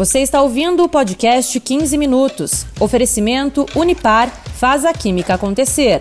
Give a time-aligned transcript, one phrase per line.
[0.00, 2.64] Você está ouvindo o podcast 15 Minutos.
[2.80, 6.00] Oferecimento Unipar faz a química acontecer.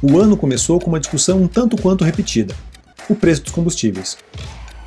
[0.00, 2.54] O ano começou com uma discussão um tanto quanto repetida:
[3.06, 4.16] o preço dos combustíveis.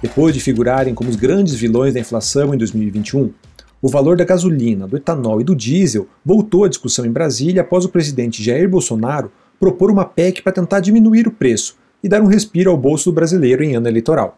[0.02, 3.32] Depois de figurarem como os grandes vilões da inflação em 2021,
[3.80, 7.86] o valor da gasolina, do etanol e do diesel voltou à discussão em Brasília após
[7.86, 12.28] o presidente Jair Bolsonaro propor uma PEC para tentar diminuir o preço e dar um
[12.28, 14.36] respiro ao bolso do brasileiro em ano eleitoral.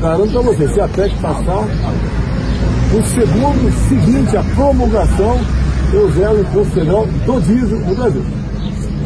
[0.00, 1.68] Garanto a você, se a PEC passar,
[2.92, 5.40] no segundo seguinte à promulgação,
[5.94, 8.24] eu zero o imposto federal do diesel no Brasil.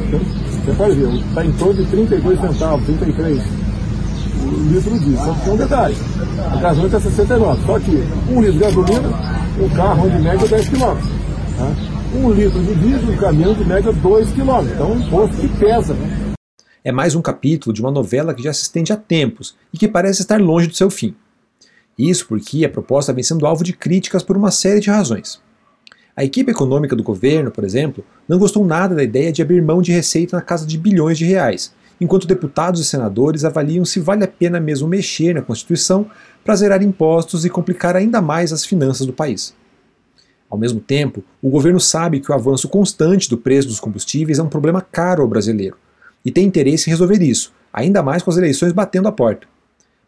[0.09, 3.43] Então, você pode ver, está em torno de 32 centavos, 33
[4.43, 5.25] o litro diesel.
[5.25, 5.97] Só que tem um detalhe,
[6.53, 7.91] a gasolina está 69, só que
[8.29, 9.09] um litro de gasolina,
[9.61, 10.79] um carro de média 10 km.
[10.79, 12.19] Tá?
[12.19, 14.67] Um litro de diesel, um caminhão de média 2 km.
[14.75, 15.95] Então é um imposto que pesa.
[15.95, 16.35] Né?
[16.85, 19.89] É mais um capítulo de uma novela que já se estende há tempos e que
[19.89, 21.15] parece estar longe do seu fim.
[21.99, 25.41] Isso porque a proposta vem sendo alvo de críticas por uma série de razões.
[26.15, 29.83] A equipe econômica do governo, por exemplo, não gostou nada da ideia de abrir mão
[29.83, 34.25] de receita na casa de bilhões de reais, enquanto deputados e senadores avaliam se vale
[34.25, 36.07] a pena mesmo mexer na Constituição
[36.45, 39.55] para zerar impostos e complicar ainda mais as finanças do país.
[40.49, 44.43] Ao mesmo tempo, o governo sabe que o avanço constante do preço dos combustíveis é
[44.43, 45.77] um problema caro ao brasileiro
[46.25, 49.47] e tem interesse em resolver isso, ainda mais com as eleições batendo a porta.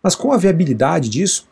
[0.02, 1.48] Mas qual a viabilidade disso?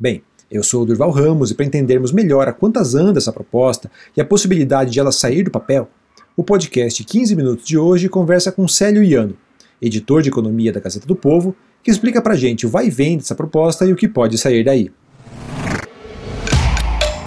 [0.00, 3.90] Bem, eu sou o Durval Ramos e para entendermos melhor a quantas anda essa proposta
[4.16, 5.90] e a possibilidade de ela sair do papel,
[6.36, 9.36] o podcast 15 Minutos de hoje conversa com Célio Iano,
[9.82, 11.52] editor de economia da Gazeta do Povo,
[11.82, 14.62] que explica pra gente o vai e vem dessa proposta e o que pode sair
[14.62, 14.92] daí.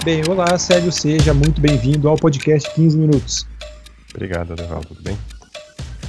[0.05, 3.45] Bem, olá Célio, seja muito bem-vindo ao podcast 15 Minutos.
[4.15, 5.17] Obrigado, Durval, tudo bem?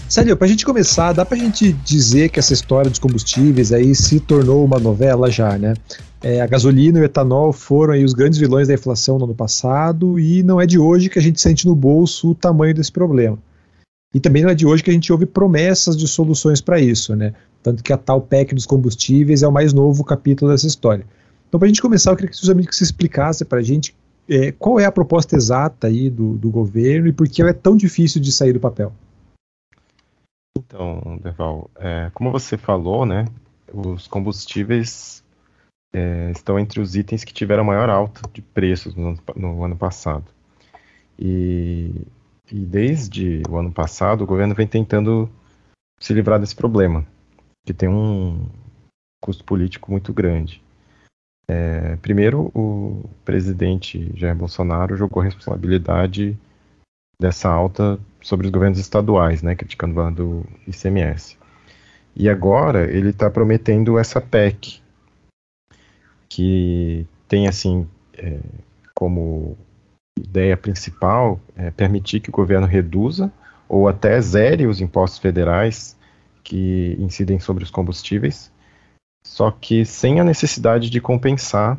[0.09, 3.72] Célio, para a gente começar, dá para a gente dizer que essa história dos combustíveis
[3.72, 5.75] aí se tornou uma novela já, né?
[6.22, 9.34] É, a gasolina e o etanol foram aí os grandes vilões da inflação no ano
[9.34, 12.93] passado e não é de hoje que a gente sente no bolso o tamanho desse
[12.93, 13.37] problema.
[14.15, 17.16] E também não é de hoje que a gente ouve promessas de soluções para isso,
[17.16, 17.34] né?
[17.60, 21.05] Tanto que a tal PEC dos combustíveis é o mais novo capítulo dessa história.
[21.49, 23.94] Então, para a gente começar, eu queria que justamente você explicasse para a gente
[24.28, 27.54] é, qual é a proposta exata aí do, do governo e por que ela é
[27.54, 28.93] tão difícil de sair do papel.
[30.56, 33.25] Então, Deval, é, como você falou, né,
[33.72, 35.22] os combustíveis
[35.92, 40.25] é, estão entre os itens que tiveram maior alta de preços no, no ano passado.
[41.19, 42.06] E,
[42.50, 45.30] e, desde o ano passado, o governo vem tentando
[46.00, 47.06] se livrar desse problema,
[47.64, 48.47] que tem um
[49.22, 50.62] custo político muito grande.
[51.48, 56.36] É, primeiro, o presidente Jair Bolsonaro jogou a responsabilidade
[57.20, 61.36] dessa alta sobre os governos estaduais, né, criticando o ICMS.
[62.16, 64.81] E agora ele está prometendo essa PEC,
[66.34, 68.38] que tem assim é,
[68.94, 69.54] como
[70.19, 73.31] ideia principal é, permitir que o governo reduza
[73.69, 75.94] ou até zere os impostos federais
[76.42, 78.50] que incidem sobre os combustíveis,
[79.26, 81.78] só que sem a necessidade de compensar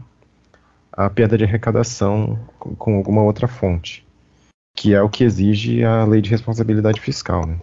[0.91, 4.05] a perda de arrecadação com, alguma outra fonte,
[4.77, 7.47] que é o que exige a lei de responsabilidade fiscal.
[7.47, 7.57] Né?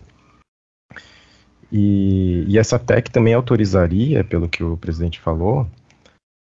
[1.70, 5.68] E, e essa PEC também autorizaria, pelo que o presidente falou,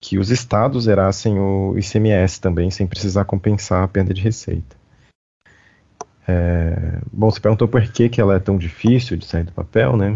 [0.01, 4.77] que os estados zerassem o ICMS também, sem precisar compensar a perda de receita.
[6.27, 9.97] É, bom, você perguntou por que, que ela é tão difícil de sair do papel,
[9.97, 10.15] né?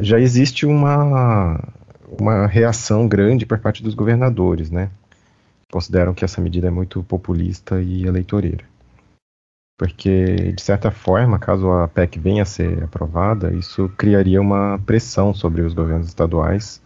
[0.00, 1.60] Já existe uma,
[2.18, 4.90] uma reação grande por parte dos governadores, né?
[5.70, 8.64] Consideram que essa medida é muito populista e eleitoreira.
[9.76, 15.34] Porque, de certa forma, caso a PEC venha a ser aprovada, isso criaria uma pressão
[15.34, 16.80] sobre os governos estaduais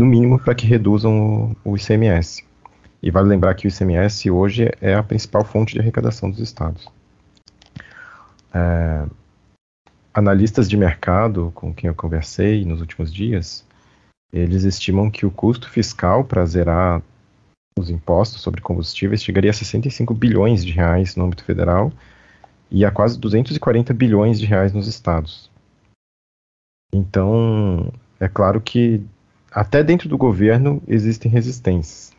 [0.00, 2.42] no mínimo para que reduzam o, o ICMS.
[3.02, 6.88] E vale lembrar que o ICMS hoje é a principal fonte de arrecadação dos estados.
[8.52, 9.06] É,
[10.12, 13.64] analistas de mercado com quem eu conversei nos últimos dias,
[14.32, 17.02] eles estimam que o custo fiscal para zerar
[17.78, 21.92] os impostos sobre combustíveis chegaria a 65 bilhões de reais no âmbito federal
[22.70, 25.50] e a quase 240 bilhões de reais nos estados.
[26.92, 29.02] então, é claro que
[29.50, 32.12] até dentro do governo existem resistências.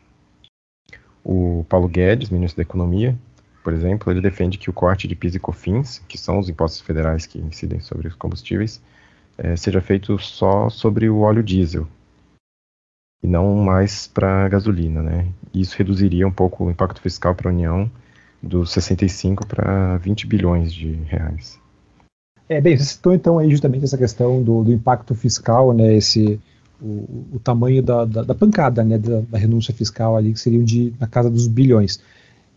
[1.24, 3.16] O Paulo Guedes, ministro da Economia,
[3.62, 6.80] por exemplo, ele defende que o corte de PIS e COFINS, que são os impostos
[6.80, 8.82] federais que incidem sobre os combustíveis,
[9.38, 11.86] é, seja feito só sobre o óleo diesel
[13.22, 15.28] e não mais para gasolina, né?
[15.54, 17.90] Isso reduziria um pouco o impacto fiscal para a União
[18.42, 21.60] dos 65 para 20 bilhões de reais.
[22.48, 26.40] É, bem, você citou então aí justamente essa questão do, do impacto fiscal, né, esse,
[26.82, 30.64] o, o tamanho da, da, da, pancada, né, da, da, renúncia fiscal ali, que seriam
[30.64, 32.00] de, na casa dos bilhões.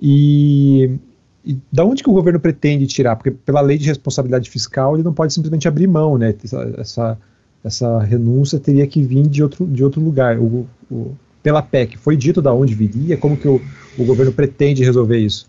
[0.02, 0.98] E,
[1.46, 3.16] e da onde que o governo pretende tirar?
[3.16, 7.18] Porque pela lei de responsabilidade fiscal ele não pode simplesmente abrir mão, né, essa, essa,
[7.64, 10.40] essa renúncia teria que vir de outro, de outro lugar.
[10.40, 13.18] O, o, pela PEC, foi dito da onde viria?
[13.18, 13.62] Como que o,
[13.98, 15.48] o governo pretende resolver isso?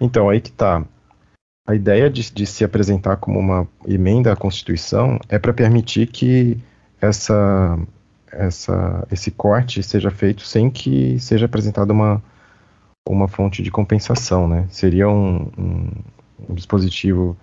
[0.00, 0.84] Então, aí que está
[1.64, 6.58] a ideia de, de, se apresentar como uma emenda à Constituição é para permitir que
[7.02, 7.78] essa,
[8.30, 12.22] essa, esse corte seja feito sem que seja apresentada uma,
[13.08, 14.66] uma fonte de compensação, né?
[14.70, 15.90] Seria um, um,
[16.48, 17.36] um dispositivo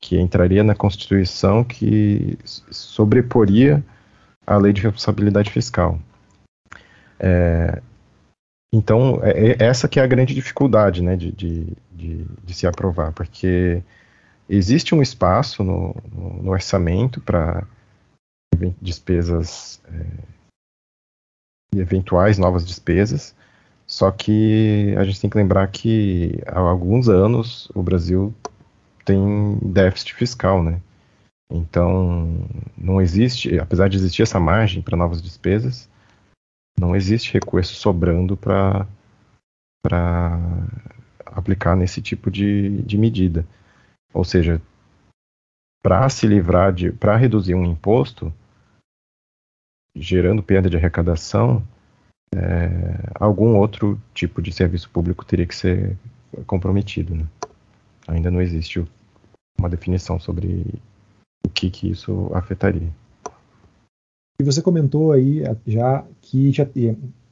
[0.00, 3.84] que entraria na Constituição que sobreporia
[4.46, 5.98] a lei de responsabilidade fiscal.
[7.18, 7.80] É,
[8.72, 12.66] então, é, é, essa que é a grande dificuldade né, de, de, de, de se
[12.66, 13.82] aprovar, porque
[14.48, 17.64] existe um espaço no, no, no orçamento para
[18.80, 20.06] despesas é,
[21.74, 23.34] e eventuais novas despesas,
[23.86, 28.34] só que a gente tem que lembrar que há alguns anos o Brasil
[29.04, 30.80] tem déficit fiscal, né?
[31.50, 32.46] Então,
[32.78, 35.88] não existe, apesar de existir essa margem para novas despesas,
[36.78, 38.86] não existe recurso sobrando para
[41.26, 43.44] aplicar nesse tipo de, de medida.
[44.14, 44.62] Ou seja,
[45.82, 48.32] para se livrar de, para reduzir um imposto,
[49.94, 51.62] gerando perda de arrecadação,
[52.34, 55.96] é, algum outro tipo de serviço público teria que ser
[56.46, 57.14] comprometido.
[57.14, 57.26] Né?
[58.06, 58.84] Ainda não existe
[59.58, 60.66] uma definição sobre
[61.44, 62.88] o que, que isso afetaria.
[64.40, 66.66] E você comentou aí eh, já que já,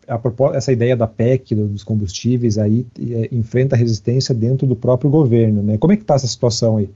[0.06, 5.62] a, essa ideia da PEC, dos combustíveis, aí é, enfrenta resistência dentro do próprio governo.
[5.62, 5.78] Né?
[5.78, 6.90] Como é que está essa situação aí?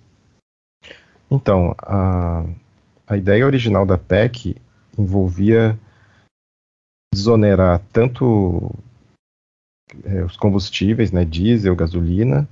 [1.31, 2.45] Então, a,
[3.07, 4.57] a ideia original da PEC
[4.99, 5.79] envolvia
[7.13, 8.71] desonerar tanto
[10.05, 12.49] é, os combustíveis, né, diesel, gasolina,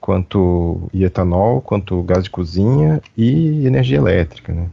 [0.00, 4.70] quanto etanol, quanto gás de cozinha e energia elétrica, né?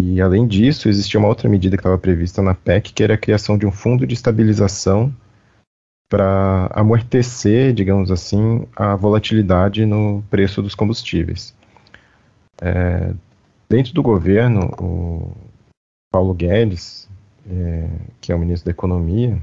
[0.00, 3.18] E além disso, existia uma outra medida que estava prevista na PEC, que era a
[3.18, 5.12] criação de um fundo de estabilização
[6.08, 11.54] para amortecer, digamos assim, a volatilidade no preço dos combustíveis.
[12.62, 13.12] É,
[13.68, 15.47] dentro do governo, o
[16.10, 17.08] Paulo Guedes,
[17.48, 17.88] é,
[18.20, 19.40] que é o ministro da Economia,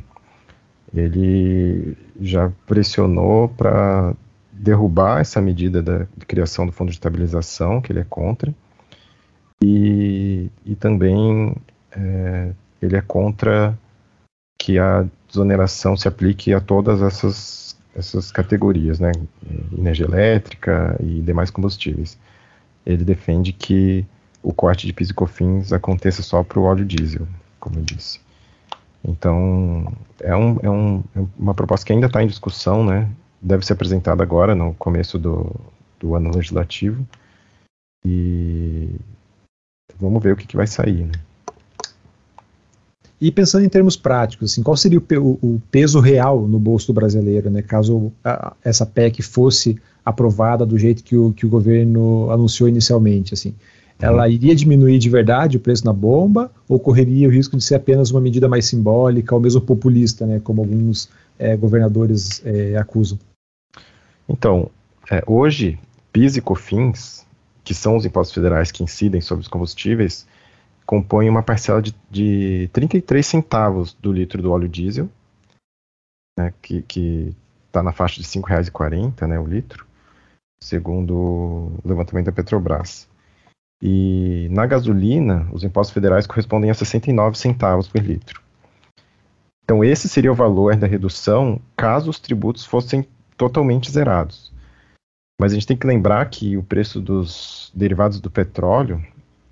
[0.94, 4.16] ele já pressionou para
[4.52, 8.54] derrubar essa medida da criação do fundo de estabilização, que ele é contra,
[9.64, 11.56] e, e também
[11.92, 12.52] é,
[12.82, 13.78] ele é contra
[14.58, 19.12] que a desoneração se aplique a todas essas, essas categorias, né,
[19.78, 22.18] energia elétrica e demais combustíveis.
[22.86, 24.06] Ele defende que
[24.46, 27.28] o corte de PIS e COFINS aconteça só para o óleo diesel,
[27.60, 28.20] como eu disse.
[29.04, 33.10] Então, é, um, é, um, é uma proposta que ainda está em discussão, né?
[33.42, 35.52] Deve ser apresentada agora, no começo do,
[36.00, 37.06] do ano legislativo.
[38.06, 38.90] E
[40.00, 41.06] vamos ver o que, que vai sair.
[41.06, 41.14] Né?
[43.20, 46.94] E pensando em termos práticos, assim, qual seria o, o peso real no bolso do
[46.94, 52.30] brasileiro, né, caso a, essa PEC fosse aprovada do jeito que o, que o governo
[52.30, 53.34] anunciou inicialmente?
[53.34, 53.56] Assim,
[54.00, 54.30] ela uhum.
[54.30, 58.12] iria diminuir de verdade o preço na bomba ou correria o risco de ser apenas
[58.12, 61.10] uma medida mais simbólica ou mesmo populista, né, como alguns
[61.40, 63.18] é, governadores é, acusam?
[64.28, 64.70] Então,
[65.10, 65.80] é, hoje,
[66.12, 67.26] PIS e COFINS
[67.66, 70.28] que são os impostos federais que incidem sobre os combustíveis,
[70.86, 75.10] compõem uma parcela de, de 33 centavos do litro do óleo diesel,
[76.38, 77.36] né, que
[77.68, 79.86] está na faixa de R$ 5,40 né, o litro,
[80.62, 83.08] segundo o levantamento da Petrobras.
[83.82, 88.42] E na gasolina, os impostos federais correspondem a 69 centavos por litro.
[89.64, 93.06] Então, esse seria o valor da redução caso os tributos fossem
[93.36, 94.54] totalmente zerados.
[95.40, 99.04] Mas a gente tem que lembrar que o preço dos derivados do petróleo,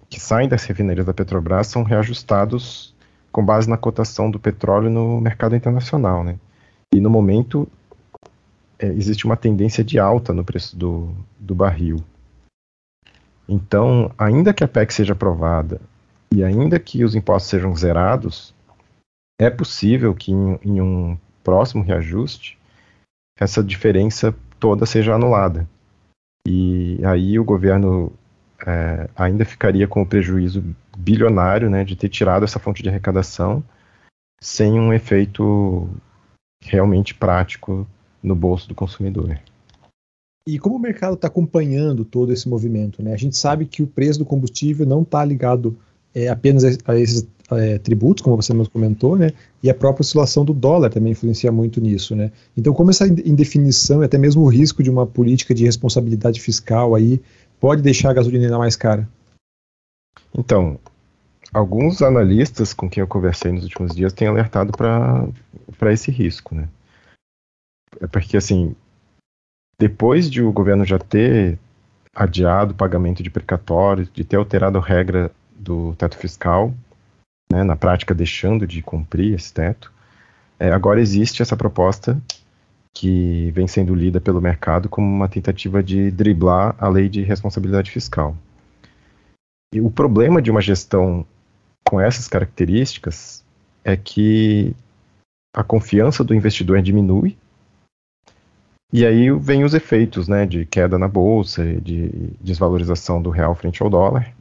[0.10, 2.96] que saem das refinarias da Petrobras, são reajustados
[3.32, 6.24] com base na cotação do petróleo no mercado internacional.
[6.24, 6.38] Né?
[6.94, 7.68] E no momento
[8.80, 11.98] é, existe uma tendência de alta no preço do, do barril.
[13.48, 15.82] Então, ainda que a PEC seja aprovada
[16.34, 18.54] e ainda que os impostos sejam zerados,
[19.40, 22.58] é possível que em, em um próximo reajuste
[23.38, 25.68] essa diferença toda seja anulada.
[26.48, 28.12] E aí o governo
[28.66, 30.64] é, ainda ficaria com o prejuízo
[30.98, 33.64] bilionário né, de ter tirado essa fonte de arrecadação
[34.42, 35.90] sem um efeito
[36.64, 37.88] realmente prático
[38.22, 39.38] no bolso do consumidor.
[40.48, 43.02] E como o mercado está acompanhando todo esse movimento?
[43.02, 43.14] Né?
[43.14, 45.78] A gente sabe que o preço do combustível não está ligado
[46.14, 49.32] é, apenas a, esses é, tributos, como você mesmo comentou, né?
[49.62, 52.14] e a própria oscilação do dólar também influencia muito nisso.
[52.14, 52.30] Né?
[52.58, 56.94] Então, como essa indefinição e até mesmo o risco de uma política de responsabilidade fiscal
[56.94, 57.22] aí
[57.60, 59.08] pode deixar a gasolina ainda mais cara?
[60.38, 60.78] Então,
[61.54, 66.54] alguns analistas com quem eu conversei nos últimos dias têm alertado para esse risco.
[66.54, 66.68] Né?
[68.02, 68.76] É porque, assim,
[69.84, 71.60] depois de o governo já ter
[72.16, 76.74] adiado o pagamento de precatórios, de ter alterado a regra do teto fiscal,
[77.52, 79.92] né, na prática deixando de cumprir esse teto,
[80.58, 82.18] é, agora existe essa proposta
[82.94, 87.92] que vem sendo lida pelo mercado como uma tentativa de driblar a lei de responsabilidade
[87.92, 88.38] fiscal.
[89.74, 91.26] E o problema de uma gestão
[91.84, 93.44] com essas características
[93.84, 94.74] é que
[95.54, 97.36] a confiança do investidor diminui
[98.94, 103.82] e aí vem os efeitos né, de queda na bolsa, de desvalorização do real frente
[103.82, 104.32] ao dólar.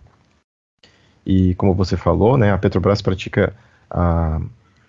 [1.25, 3.57] E como você falou, né, a Petrobras pratica
[3.89, 4.39] a,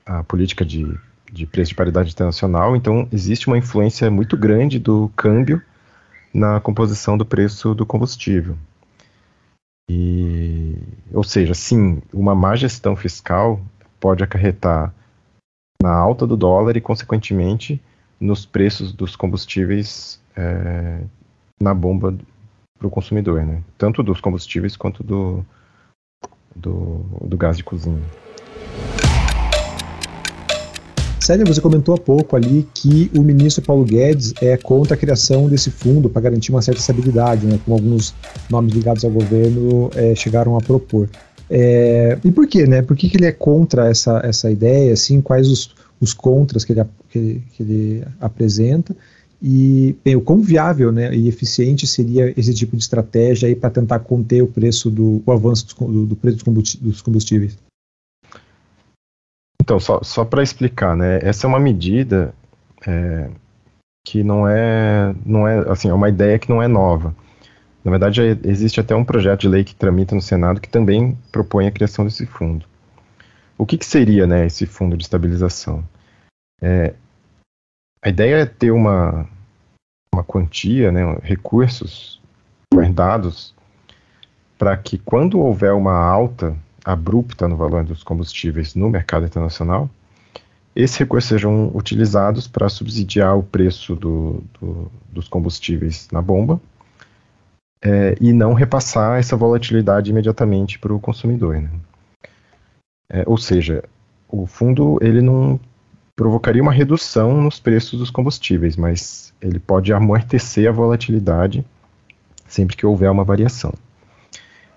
[0.06, 0.94] a política de,
[1.32, 5.62] de preço de paridade internacional, então existe uma influência muito grande do câmbio
[6.34, 8.58] na composição do preço do combustível.
[9.90, 10.78] E,
[11.14, 13.62] ou seja, sim, uma má gestão fiscal
[13.98, 14.94] pode acarretar
[15.82, 17.82] na alta do dólar e, consequentemente,
[18.20, 21.02] nos preços dos combustíveis é,
[21.62, 22.16] na bomba
[22.78, 23.62] para o consumidor, né?
[23.78, 25.46] Tanto dos combustíveis quanto do,
[26.56, 28.02] do, do gás de cozinha.
[31.24, 35.48] Célia, você comentou há pouco ali que o ministro Paulo Guedes é contra a criação
[35.48, 38.14] desse fundo para garantir uma certa estabilidade, né, como alguns
[38.50, 41.10] nomes ligados ao governo é, chegaram a propor.
[41.50, 42.82] É, e por quê, né?
[42.82, 44.92] Por que, que ele é contra essa, essa ideia?
[44.92, 48.96] Assim, quais os, os contras que ele, que, que ele apresenta
[49.42, 54.00] e bem, o quão viável né, e eficiente seria esse tipo de estratégia para tentar
[54.00, 56.44] conter o preço do o avanço do, do preço
[56.82, 57.58] dos combustíveis.
[59.62, 62.34] Então, só, só para explicar, né, essa é uma medida
[62.88, 63.30] é,
[64.06, 67.16] que não é, não é, assim, é uma ideia que não é nova.
[67.84, 71.68] Na verdade, existe até um projeto de lei que tramita no Senado que também propõe
[71.68, 72.66] a criação desse fundo.
[73.58, 75.84] O que, que seria né, esse fundo de estabilização?
[76.62, 76.94] É,
[78.02, 79.28] a ideia é ter uma,
[80.14, 82.22] uma quantia, né, recursos
[82.74, 83.54] guardados
[84.58, 89.90] para que quando houver uma alta abrupta no valor dos combustíveis no mercado internacional,
[90.76, 96.60] esses recursos sejam utilizados para subsidiar o preço do, do, dos combustíveis na bomba
[97.82, 101.62] é, e não repassar essa volatilidade imediatamente para o consumidor.
[101.62, 101.70] Né?
[103.10, 103.84] É, ou seja,
[104.28, 105.60] o fundo ele não
[106.16, 111.66] provocaria uma redução nos preços dos combustíveis, mas ele pode amortecer a volatilidade
[112.48, 113.74] sempre que houver uma variação.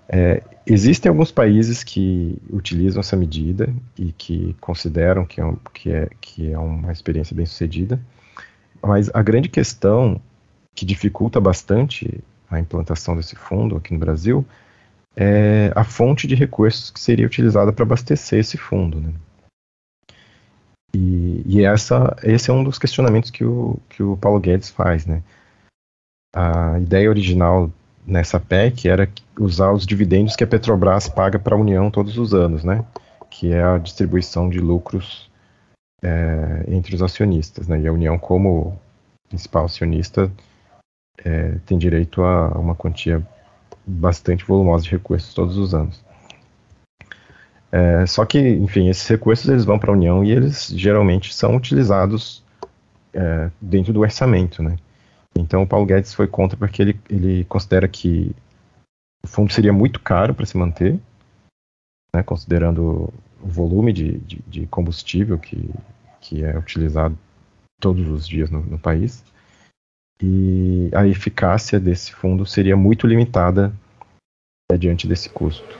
[0.09, 5.91] É, existem alguns países que utilizam essa medida e que consideram que é, um, que
[5.91, 7.99] é, que é uma experiência bem sucedida,
[8.81, 10.19] mas a grande questão
[10.73, 14.45] que dificulta bastante a implantação desse fundo aqui no Brasil
[15.19, 19.01] é a fonte de recursos que seria utilizada para abastecer esse fundo.
[19.01, 19.11] Né?
[20.93, 25.07] E, e, essa, esse é um dos questionamentos que o, que o Paulo Guedes faz.
[25.07, 25.23] Né?
[26.35, 27.71] A ideia original
[28.05, 29.09] nessa PEC era
[29.39, 32.85] usar os dividendos que a Petrobras paga para a União todos os anos, né?
[33.27, 35.31] que é a distribuição de lucros
[36.03, 37.67] é, entre os acionistas.
[37.67, 37.81] Né?
[37.81, 38.79] E a União, como
[39.27, 40.31] principal acionista,
[41.25, 43.25] é, tem direito a uma quantia
[43.87, 46.03] bastante volumosa de recursos todos os anos.
[47.71, 51.55] É, só que, enfim, esses recursos eles vão para a União e eles geralmente são
[51.55, 52.43] utilizados
[53.13, 54.77] é, dentro do orçamento, né?
[55.37, 58.35] Então o Paulo Guedes foi contra porque ele, ele considera que
[59.23, 60.99] o fundo seria muito caro para se manter,
[62.15, 65.69] né, considerando o volume de, de, de, combustível que,
[66.19, 67.17] que é utilizado
[67.79, 69.23] todos os dias no, no país
[70.21, 73.73] e a eficácia desse fundo seria muito limitada
[74.71, 75.77] é, diante desse custo.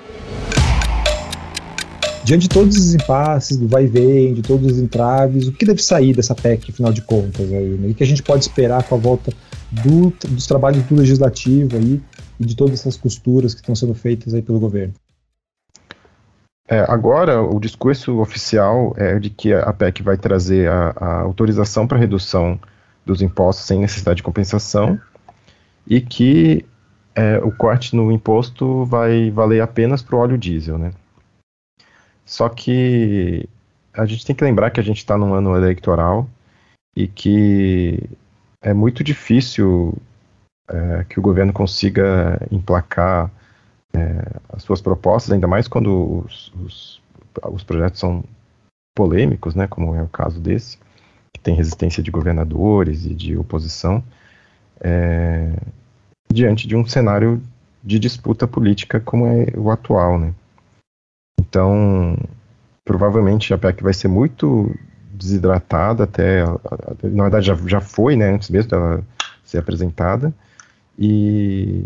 [2.24, 5.66] Diante de todos os impasses, do vai e vem, de todos os entraves, o que
[5.66, 7.50] deve sair dessa PEC, afinal de contas?
[7.52, 7.88] Aí, né?
[7.90, 9.32] O que a gente pode esperar com a volta
[9.72, 12.02] do, dos trabalhos do legislativo aí
[12.38, 14.94] e de todas essas costuras que estão sendo feitas aí pelo governo?
[16.68, 21.88] É, agora, o discurso oficial é de que a PEC vai trazer a, a autorização
[21.88, 22.60] para redução
[23.08, 25.00] dos impostos sem necessidade de compensação
[25.88, 26.66] e que
[27.16, 30.92] é, o corte no imposto vai valer apenas para o óleo diesel, né?
[32.26, 33.48] Só que
[33.94, 36.30] a gente tem que lembrar que a gente está num ano eleitoral
[36.96, 38.04] e que
[38.62, 39.98] é muito difícil
[40.70, 43.32] é, que o governo consiga emplacar
[43.94, 47.02] é, as suas propostas, ainda mais quando os, os,
[47.52, 48.24] os, projetos são
[48.94, 50.78] polêmicos, né, como é o caso desse,
[51.48, 54.04] tem resistência de governadores e de oposição,
[54.82, 55.54] é,
[56.30, 57.42] diante de um cenário
[57.82, 60.20] de disputa política como é o atual.
[60.20, 60.34] Né.
[61.40, 62.18] Então,
[62.84, 64.76] provavelmente a PEC vai ser muito
[65.10, 66.44] desidratada até,
[67.02, 69.02] na verdade já, já foi, né, antes mesmo dela
[69.46, 70.34] ser apresentada,
[71.00, 71.86] e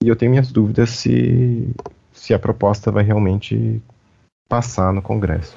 [0.00, 1.74] e eu tenho minhas dúvidas se,
[2.12, 3.82] se a proposta vai realmente
[4.48, 5.56] passar no Congresso.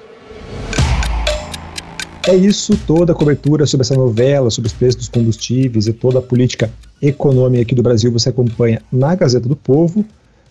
[2.28, 6.18] É isso, toda a cobertura sobre essa novela, sobre os preços dos combustíveis e toda
[6.18, 10.04] a política econômica aqui do Brasil você acompanha na Gazeta do Povo.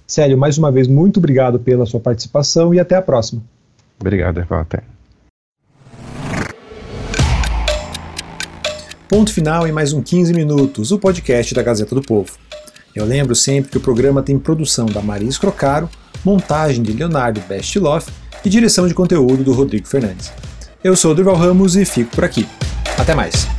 [0.07, 3.43] Célio, mais uma vez, muito obrigado pela sua participação e até a próxima.
[3.99, 4.81] Obrigado, Erval, até.
[9.07, 12.31] Ponto final em mais um 15 Minutos, o podcast da Gazeta do Povo.
[12.95, 15.88] Eu lembro sempre que o programa tem produção da Maria Escrocaro,
[16.25, 18.11] montagem de Leonardo Bestloff
[18.43, 20.31] e direção de conteúdo do Rodrigo Fernandes.
[20.81, 22.48] Eu sou o Durval Ramos e fico por aqui.
[22.98, 23.59] Até mais!